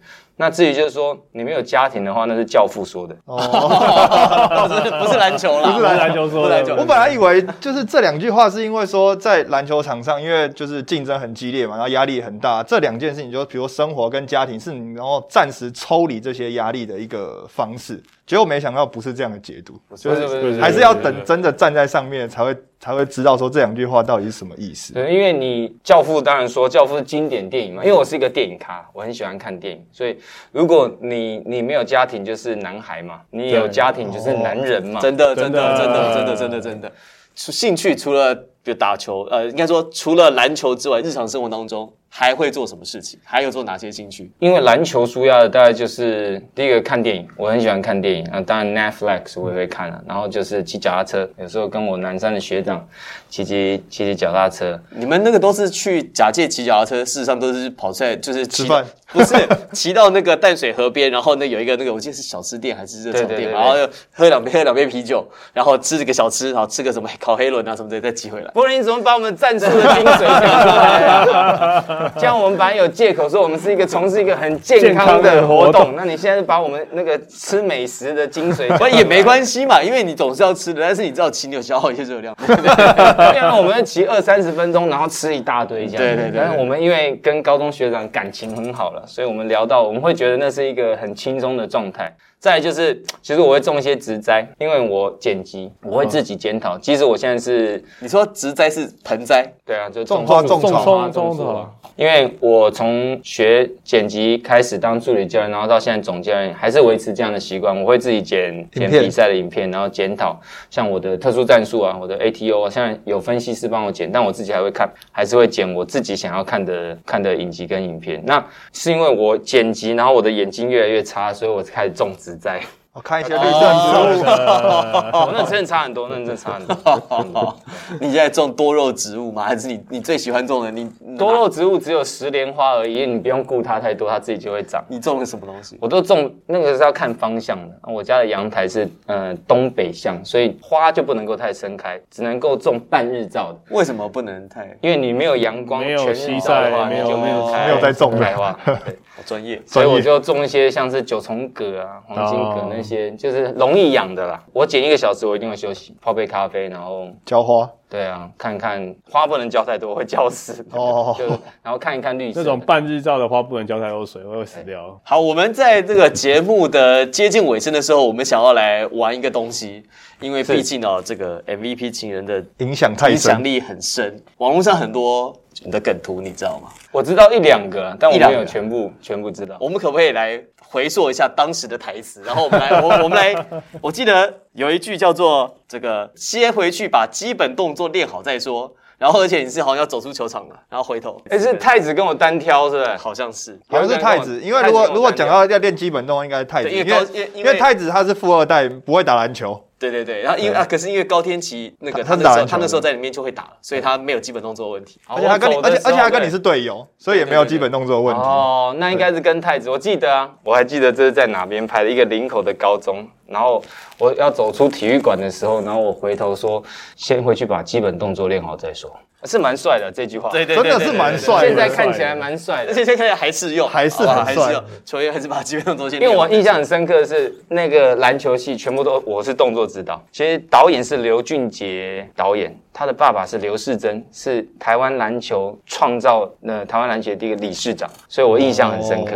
[0.43, 3.15] 那至于就是说你没有家庭的话，那是教父说的。
[3.23, 3.39] 哦
[4.67, 6.75] 不是不是篮球啦，不是篮球说的不是篮球。
[6.75, 18.03] 我本来以为就是这两句话是因为说在篮球场上，因为就是竞争很激烈嘛，然后压力很大，这两件事情就比如生活跟家庭是你然后暂时抽离这些压力的一个方式。
[18.25, 24.93] 结果没想到不是这样的解读，就不是不是不是还是要等真的站在上面才会才会知道说这两句话到底是什么意思。
[24.93, 30.17] 对，因为你教父当然说教父是经典电影嘛，因为我是一个电影咖，我很喜欢看电影，所以
[30.53, 36.91] 如果你你没有家庭就是男孩嘛，你有家庭就是男人嘛，真的真真的的真的真的真的真的，
[37.35, 38.33] 除兴趣除了
[38.63, 43.19] 比如打球，呃，应该说除了篮球之外，日常生活当中还会做什么事情？
[43.23, 44.31] 还有做哪些兴趣？
[44.39, 52.87] 因为篮球输压的大概就是第一个看电影，我很喜欢看电影啊，当然 Netflix 我也会看啊，然后就是骑脚踏车，有时候跟我南山的学长
[53.29, 59.35] 骑骑骑骑脚踏车，你们那个都是去假借骑脚踏车，事实上都是跑出来就是骑吃饭，不是
[59.73, 68.52] 骑到那个淡水河边，然后那有一个那个我记得是小吃店还是热炒店然后就喝两杯喝两杯啤酒，然后吃这个小吃，然后吃个什么烤黑轮啊什么的，再骑回来。
[68.53, 72.13] 不然你怎么把我们战术的精髓讲出来啊？
[72.17, 82.35] 这样我们本来有借口说我们是一个从事一个很健康的活动，那你现在把我们那个吃美食的精髓不也没关系嘛，因为你总是要吃的，但是你知道骑你有消耗一些热量。
[82.45, 85.97] 对啊，我们骑二三十分钟，然后吃一大堆这样。
[85.97, 92.13] 对对对但是我们因为跟高中学长感情很好了，所以我们聊到，我们会觉得那是一个很轻松的状态。
[92.43, 96.77] 再来就是，其实我会种一些植栽，因为我剪辑，我会自己检讨。
[96.77, 101.71] 即使我现在是，你说植栽是盆栽，对啊，就种花种花种草种树啊。
[101.95, 107.81] 因为我从学剪辑开始当助理教练，然后到现在总教练，还是维持这样的习惯。
[107.81, 110.37] 我会自己剪剪比赛的影片，然后检讨
[110.69, 118.21] 像我的特殊战术啊，我的 ATO 啊，现在有分析师帮我剪，但我自己还会看，还是会剪我自己想要看的看的影集跟影片。
[118.25, 127.57] 那是因为我剪辑，然后我的眼睛越来越差，所以我开始种植在我看一些绿色植物，哦，那真的差很多，那真的差很多。
[127.99, 129.43] 你现在种多肉植物吗？
[129.43, 130.69] 还是你你最喜欢种的？
[130.69, 134.83] 你多肉植物只有石莲花而已，你不用顾它太多，它自己就会长。
[134.87, 135.75] 你种了什么东西？
[135.81, 137.75] 我都种那个是要看方向的。
[137.91, 143.75] 我家的阳台是呃东北向，所以花就不能够太盛开，只能够种半日照的。
[143.75, 148.55] 为什么不能太因为你没有阳光没有西照的话，晒没有你就没有开没有在种的开花。
[148.63, 148.75] 对
[149.15, 149.59] 好专业？
[149.65, 154.43] 所以我就种一些像是九重葛啊、黄金葛哦那些，就是容易养的啦。
[154.51, 160.65] 我剪一个小时，我一定会休息，泡杯咖啡，然后浇花，对啊，看看花不能浇太多，会浇死。
[160.71, 161.25] 哦 就
[161.61, 164.99] 然后看一看绿色那种半日照的花不能浇太多水，会死掉。
[165.03, 169.83] 好，我们在这个节目的接近尾声的时候，我们想要来玩一个东西，
[170.19, 173.43] 因为毕竟哦，这个 MVP 情人的影响太影响。
[173.43, 176.69] 力很深，网络上很多你的梗图，你知道吗？
[176.91, 179.57] 我知道一两个，但我没有全部全部知道。
[179.59, 182.21] 我们可不可以来回溯一下当时的台词？
[182.25, 183.45] 然后我们来，我我们来，
[183.81, 188.73] 我记得有一句叫做“这个先回去把基本动作练好再说”。
[188.99, 192.95] 然后而且你是好像要走出球场了，然后回头，哎，是太子跟我单挑是不是？
[192.95, 199.61] 好像是，好像是太子，因为如果如果讲到要练基本动作，应该是太子，因为因为因为太子他是富二代，不会打篮球。
[199.91, 204.99] 对对对，然后因为啊，可是因为高天琪那个他那时候他那时候在里面就会打了，所以他没有基本动作问题。
[205.07, 208.21] 而且他跟你，而且而且他跟你是队友，所以也没有基本动作问题。
[208.21, 213.05] 哦，那应该是跟太子，我记得啊，我还记得这是在哪边拍的，一个林口的高中。
[213.25, 213.63] 然后
[213.97, 216.61] 我要走出体育馆的时候，然后我回头说，
[216.95, 218.91] 先回去把基本动作练好再说。
[219.25, 221.47] 是蛮帅的这句话，对对，真的是蛮帅。
[221.47, 224.53] 现在看起来蛮帅的，而且现在看起来还是用，还是很帅。
[224.85, 226.01] 球员还是把基本动作先。
[226.01, 239.13] 因为我印象很深刻的是，那个篮球戏全部都我是动作指导，其实导演是刘俊杰导演，他的爸爸是刘世珍，是台湾篮球创造呃台湾篮球第一个理事长，所以我印象很深刻。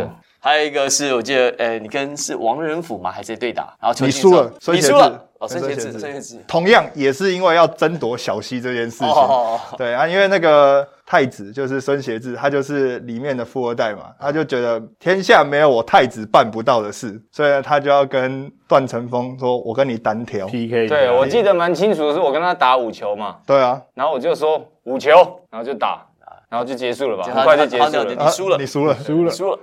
[0.48, 3.76] 还有一个是我记得，呃，你跟是王仁甫吗，还是对打？
[3.78, 5.24] 然后你输了，你输了。
[5.38, 9.14] 哦，孙协志，孙协志，同样也是因为要争夺小溪这件事情。
[9.76, 23.36] 对啊，因为那个太子就是孙协志，他就是里面的富二代嘛，他就觉得天下没有我太子办不到的事，所以他就要跟段成峰说：“我跟你单挑 PK。”对，我记得蛮清楚的是，我跟他打五球嘛。
[23.46, 25.10] 对啊，然后我就说五球，
[25.50, 26.04] 然后就打。
[26.48, 28.14] 然后就结束了吧，很快就结束了。
[28.14, 29.58] 你输了，你输了，输了，输了，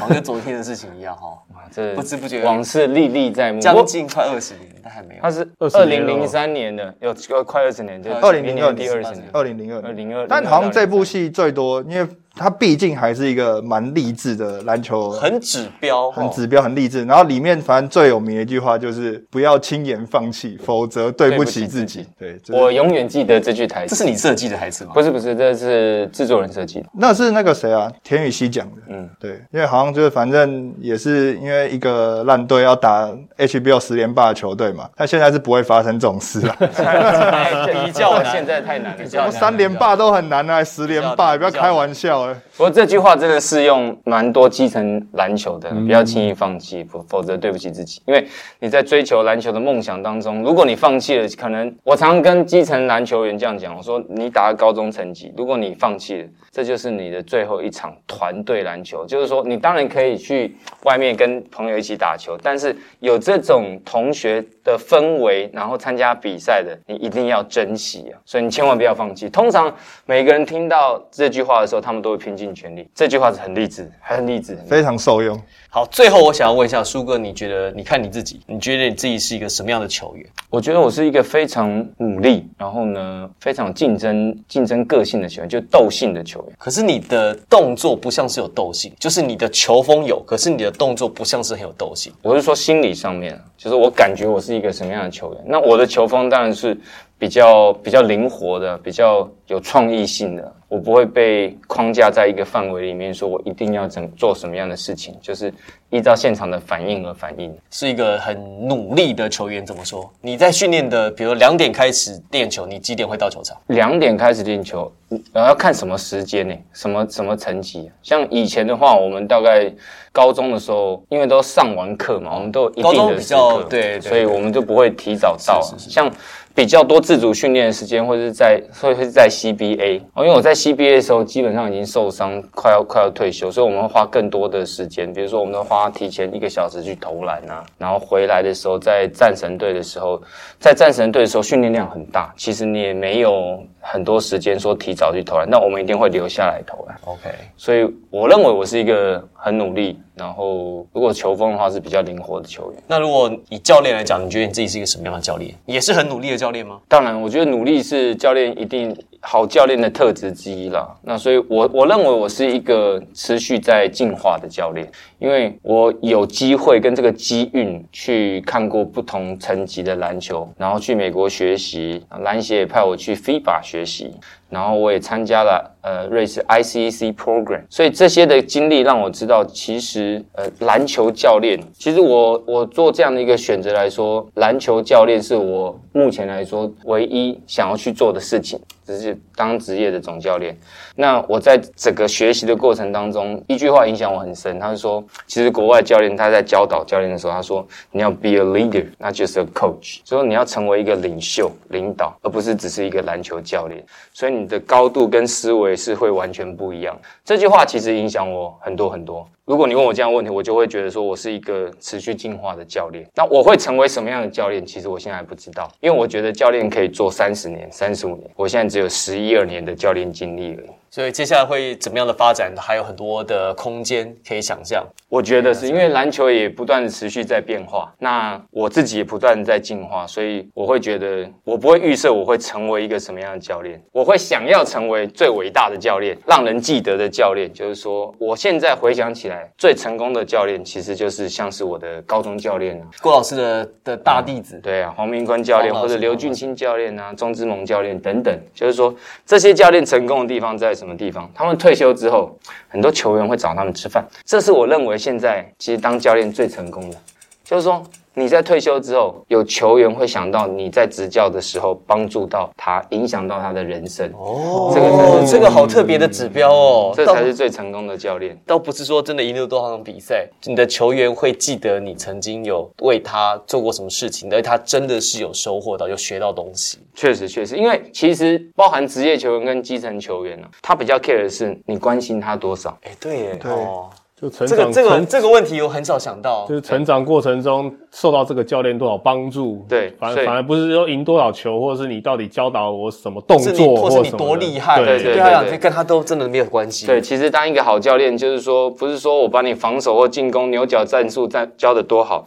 [0.00, 1.38] 好像昨天的事情一样哈。
[1.70, 5.22] 这不知不觉往事历历在目，将近快二十年，但还没有。
[5.22, 7.14] 他是二零零三年的，有
[7.44, 10.26] 快二十年，就二零零二第二十年，二零零二，二零二。
[10.26, 12.08] 但好像这部戏最多，因为。
[12.34, 17.04] 它毕竟还是一个蛮励志的篮球，很指标，很指标，很励志。
[17.04, 22.06] 然后里面反正最有名的一句话就是“不要轻言放弃，否则对不起自己”。
[22.18, 23.94] 对，我永远记得这句台词。
[23.94, 24.92] 这是你设计的台词吗？
[24.94, 26.86] 不是，不是，这是制作人设计的。
[26.94, 27.92] 那是那个谁啊？
[28.02, 28.76] 田雨希讲的。
[28.88, 36.56] 嗯，对，因为好像就是反正也是因为一个烂队要打 HBO 十连霸的球队嘛，他现在是不会发生这种事了。
[37.84, 42.21] 比较现在太难了，三连霸都很难啊，十连霸不要开玩笑。
[42.56, 48.02] 不过这句话真的适用蛮多基层篮球的，不要轻易放弃，否否则对不起自己。
[48.06, 48.26] 因为
[48.60, 59.06] 你在追求篮球的梦想当中，如果你放弃了，可能我常常跟基层篮球员这样讲，我说你打高中成绩，如果你放弃了，这就是你的最后一场团队篮球。
[59.06, 68.20] 就是说，你当然可以去外面跟朋友一起打球，但是有这种同学的氛围，然后参加比赛的，你一定要珍惜啊！
[68.24, 69.28] 所以你千万不要放弃。
[69.28, 69.74] 通常
[70.06, 72.88] 每个人听到这句话的时候，他们都会拼尽全力。
[72.94, 75.40] 这句话是很励志，很励志，非常受用。
[75.68, 80.26] 好，最后我想要问一下苏哥，你觉得你看你自己，你觉得你自己是一个什么样的球员？
[80.50, 86.56] 我觉得我是一个非常努力，然后呢非常竞争、竞争个性的球员，就斗性的球员。
[86.58, 92.12] 可是你的动作不像是有斗性，就是你的球风有，可是你的动作不像是很有斗性。
[92.20, 95.42] 我是说心理上面，就是我感觉我是一个什么样的球员。
[95.46, 96.78] 那我的球风当然是
[97.16, 100.54] 比较比较灵活的，比较有创意性的。
[100.72, 105.52] 我不会被框架在一个范围里面，说我一定要怎做什么样的事情，就是
[105.90, 107.54] 依照现场的反应而反应。
[107.70, 110.10] 是一个很努力的球员，怎么说？
[110.22, 113.54] 你在训练的，比如两点开始练球，你几点会到球场？
[113.66, 114.90] 两点开始练球，
[115.34, 116.54] 呃，要看什么时间呢？
[116.72, 117.90] 什么什么层级？
[118.02, 119.70] 像以前的话，我们大概
[120.10, 125.60] 高中的时候，因为都上完课嘛，我们都有一定的时刻，对，所以我们就不会提早到。
[125.76, 126.10] 像
[126.54, 140.22] 比较多自主训练的时间，或者是在，或者是在 CBA 哦，因为我在 CBA 的时候基本上已经受伤，快要快要退休，所以我们会花更多的时间，比如说我们都花提前一个小时去投篮啊，然后回来的时候在战神队的时候，
[140.58, 146.96] 在战神队的时候训练量很大，其实你也没有很多时间说提早去投篮，那我们一定会留下来投篮。
[147.04, 149.98] OK，所以我认为我是一个很努力。
[150.14, 152.82] 然后，如果球风的话是比较灵活的球员。
[152.86, 155.54] 那如果以教练来讲，你觉得你自己是一个什么样的教练？
[155.64, 156.80] 也是很努力的教练吗？
[156.88, 160.94] 当然，我觉得努力是教练一定好教练的特质之一啦。
[161.02, 164.86] 那所以，我我认为我是一个持续在进化的教练，
[165.18, 174.12] 因为我有机会跟这个机运去看过不同层级的篮球，然后去美国学习，篮协也派我去 FIBA 学习。
[174.50, 188.60] 然后我也参加了呃瑞士 ICC program，所以这些的经历让我知道，其实呃篮球教练，其实我我做这样的一个选择来说，篮球教练是我目前来说唯一想要去做的事情。
[188.84, 190.56] 只是当职业的总教练，
[190.96, 194.58] 那我在整个学习的过程当中，一句话影响我很深。
[194.58, 203.84] 他是说，其实国外教练他在教导教练的时候，他说你要 be a leader，那就是 a coach，所以你要成为一个领袖、领导，而不是只是一个篮球教练。
[204.12, 206.98] 所以你的高度跟思维是会完全不一样。
[207.24, 209.26] 这句话其实影响我很多很多。
[209.44, 213.04] 如果你问我这样问题，我就会觉得说我是一个持续进化的教练。
[213.16, 214.64] 那我会成为什么样的教练？
[214.64, 220.70] 其实我现在还不知道，因为我觉得教练可以做三十年、三十五年，我现在只有十一二年的教练经历而已。
[220.94, 224.86] 所以接下来会怎么样的发展，还有很多的空间可以想象。
[225.08, 237.50] 我觉得是因为篮球也不断的持续在变化，那我自己也不断在进化，所以我会觉得我不会预设我会成为一个什么样的教练，我会想要成为最伟大的教练，让人记得的教练。
[237.54, 245.74] 就是说，我现在回想起来，最成功的教练其实就是像是我的高中教练啊，郭老师的的大弟子，对啊，黄明坤教练。
[245.74, 248.94] 或者刘俊清教练啊，钟之萌教练等等，就是说
[249.24, 251.30] 这些教练成功的地方在什么地方？
[251.32, 252.36] 他们退休之后，
[252.68, 256.96] 很多球员会找他们吃饭，这是我认为现在其实当教练最成功的，
[257.44, 257.80] 就是说
[258.14, 268.38] 你在退休之后，有球员会想到你在执教的时候帮助到他，影响到他的人生，哦这个才是这个好特别的指标哦，倒这才是最成功的教练。
[268.46, 276.78] 倒不是说真的赢了多少场比赛，你的球员会记得你曾经有为他做过什么事情，而他真的是有收获到，有学到东西。
[276.94, 282.76] 确实，确实，因为其实包含职业球员跟基层球员呢、他比较 care 的是你关心他多少。
[282.82, 283.88] 哎，对耶，对哦，
[284.22, 286.54] 就成这个这个这个问题我很少想到就。
[286.54, 296.86] 是成长过程中受到这个教练多少帮助，对反反而不是说赢多少球，或者是你到底教导我什么动是你作，或是你多厉害，对对对他讲，对跟他都真的没有关系。
[296.86, 302.24] 对，其实当一个好教练，就是说，不是说我把你防守或进攻牛角战术在教的多好，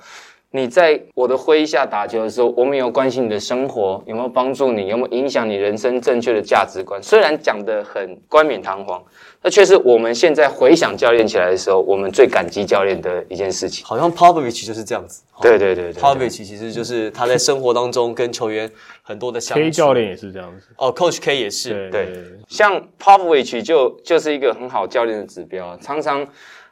[0.55, 6.97] 你在我的麾下打球的时候，我们有关心你的生活，有没有帮助你，有没有影响你人生正确的价值观？
[7.03, 9.03] 虽然讲得很冠冕堂皇，
[9.41, 13.85] 那却是我们现在回想教练起来的时候，我们最感激教练的一件事情。
[13.85, 15.23] 好像 Popovich 就是这样子。
[15.41, 19.63] 对对对对对 Popovich 其实就是他在生活当中跟球员很多的相处。
[19.65, 21.89] K 教练也是这样子，哦，Coach K 也是。
[21.91, 26.25] 对对像 Popovich 就就是一个很好教练的指标啊，常常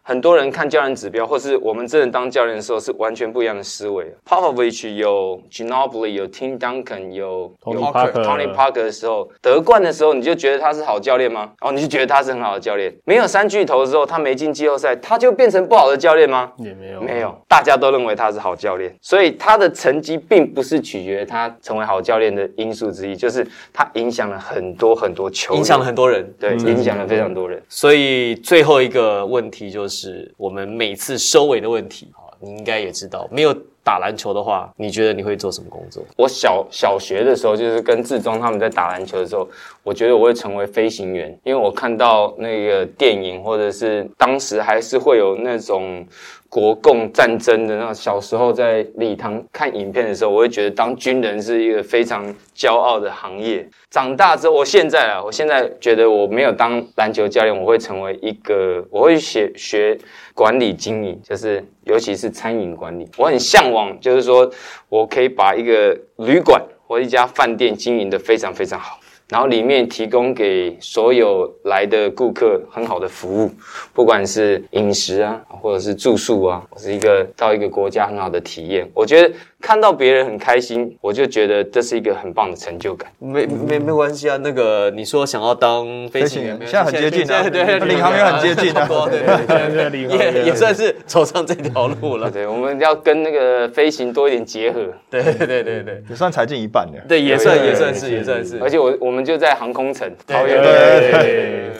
[0.05, 4.13] 很多人看教练指标，或是我们真的当教练的时候，是完全不一样的思维。
[4.27, 11.51] Popovich 有 Ginobili，有 Tim Duncan，有 Tony Parker, Tony Parker 的时候，得冠的时候，你就觉得他是好教练吗？
[11.61, 12.93] 哦，你就觉得他是很好的教练。
[13.05, 16.51] 没有三巨头的时候，他没进季后赛，他就变成不好的教练吗？
[16.57, 26.29] 也没有没有，大家都认为他是好教练，所以他的成绩并不是取决于他成为好教练的因素之一，就是他影响了很多很多球员，影响了很多人。
[26.37, 27.61] 对，影响了非常多人。
[27.69, 36.03] 所以最后一个问题就是是我们每次收尾的问题啊，你应该也知道，没有打篮球的话，你觉得你会做什么工作？
[36.17, 39.47] 我小小学的时候，就是跟志忠他们在打篮球的时候，
[39.83, 46.05] 我觉得我会成为飞行员，因为我看到那个电影，或者是当时还是会有那种
[46.53, 47.91] 国共战争的那。
[47.91, 52.23] 小时候在礼堂看影片的时候，我会觉得当军人是一个非常
[52.55, 53.67] 骄傲的行业。
[53.89, 59.97] 长大之后，我现在啊，我现在觉得我没有当篮球教练，我会成为一个，我会学学
[60.35, 63.09] 管理经营，就是尤其是餐饮管理。
[63.17, 64.47] 我很向往，就是说
[64.89, 68.99] 我可以把一个旅馆或一家饭店经营的非常非常好。
[69.33, 73.49] 然后里面提供给所有来的顾客很好的服务，
[73.91, 78.87] 不管是饮食啊，或者是住宿啊，是一个到一个国家很好的体验。
[78.93, 79.33] 我觉得
[79.63, 83.09] 看到别人很开心，我就觉得这是一个很棒的成就感。
[83.17, 92.29] 没没没关系啊，那个你说想要当飞行员，现在很接近啊现在对，领航员很接近啊差不多对对对对领航员也也算是走上这条路了。
[92.29, 94.81] 对，我们要跟那个飞行多一点结合。
[95.09, 96.99] 对对对对对也算才进一半的。
[97.07, 100.61] 对，也算对也算是也算是，而且我我们就在航空城，桃园。
[100.61, 101.71] 对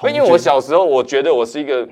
[0.00, 1.86] 对因为我小时候，我觉得我是一个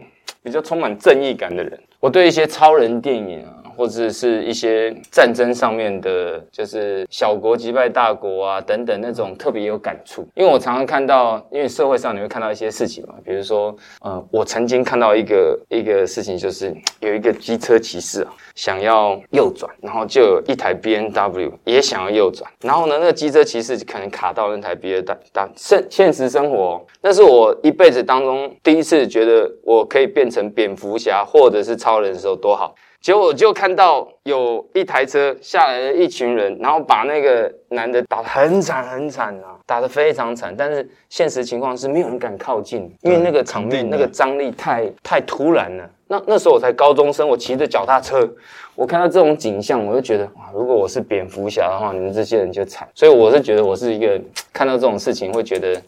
[0.44, 1.76] 比较充满正义感的人。
[2.00, 10.26] 我对一些超人电影啊，或者是一些战争上面的，就是小国击败大国啊等等那种特别有感触。
[10.34, 32.74] 因为我常常看到，因为社会上你会看到一些事情嘛，比如说，呃，我曾经看到一个一个事情，就是有一个机车骑士啊，想要右转，然后就有一台 B N W 也想要右转，然后呢，那个机车骑士可能卡到那台 B N W，但现现实生活、那是我一辈子当中第一次觉得我可以变成蝙蝠侠或者是超人的时候多好。
[33.00, 40.54] 结果我就看到有一台车下来了一群人，然后把那个男的打得很惨很惨啊，打得非常惨。
[40.54, 45.90] 但是现实情况是没有人敢靠近，因为那个场面那个张力太太突然了。
[46.08, 48.28] 那那时候我才高中生，我骑着脚踏车，
[48.74, 52.86] 我看到这种景象，我就觉得哇，如果我是蝙蝠侠的话，你们这些人就惨。
[52.94, 54.20] 所以我是觉得我是一个
[54.52, 55.80] 看到这种事情会觉得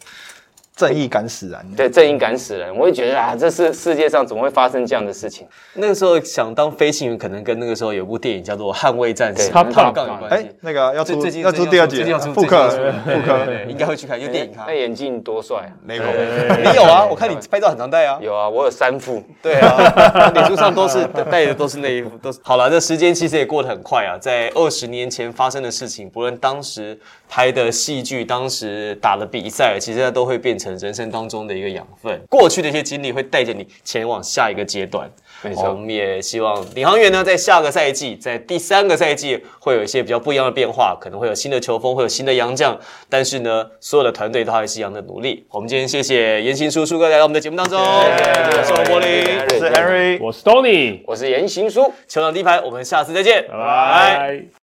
[0.75, 1.65] 正义感使然。
[1.75, 5.47] 对，正义感使然，我会觉得啊，这是世界上怎么会发生这样的事情？
[5.73, 14.73] 那个时候想当飞行员，可能跟那个时候有部电影叫做《捍卫战士》对他胖杠有关哎系。，那个要出最最近要出第二集最近要出，复刻复刻， 对，应该会去看，有电影看那。
[14.83, 15.71] 眼镜多帅啊！
[15.85, 17.05] 没有你有啊？
[17.09, 18.19] 我看你拍照很常戴啊。
[18.21, 19.23] 有啊，我有三副。
[19.41, 22.69] 对啊， 脸书上都是戴的都是那一副，都是好了。
[22.69, 26.99] 这时间其实也过得很快啊，在二十年前发生的事情，不论当时
[27.35, 32.21] 拍的戏剧，当时打的比赛，其实它都会变成人生当中的一个养分。
[32.29, 35.09] 过去的一些经历会带着你前往下一个阶段。
[35.41, 42.79] 没错我们也希望领航员呢，在下个赛季，在第三个赛季会有一些比较不一样的变化，可能会有新的球风，会有新的洋将，
[43.09, 45.43] 但是呢，所有的团队都还是一样的努力。
[45.49, 49.25] 我们今天谢谢言行叔叔哥来到我们的节目当中，我是王柏林。
[49.39, 50.19] 我是 Henry。
[50.21, 51.91] 我是 Tony，我是言行叔。
[52.07, 54.62] 球场第一排，我们下次再见，拜拜。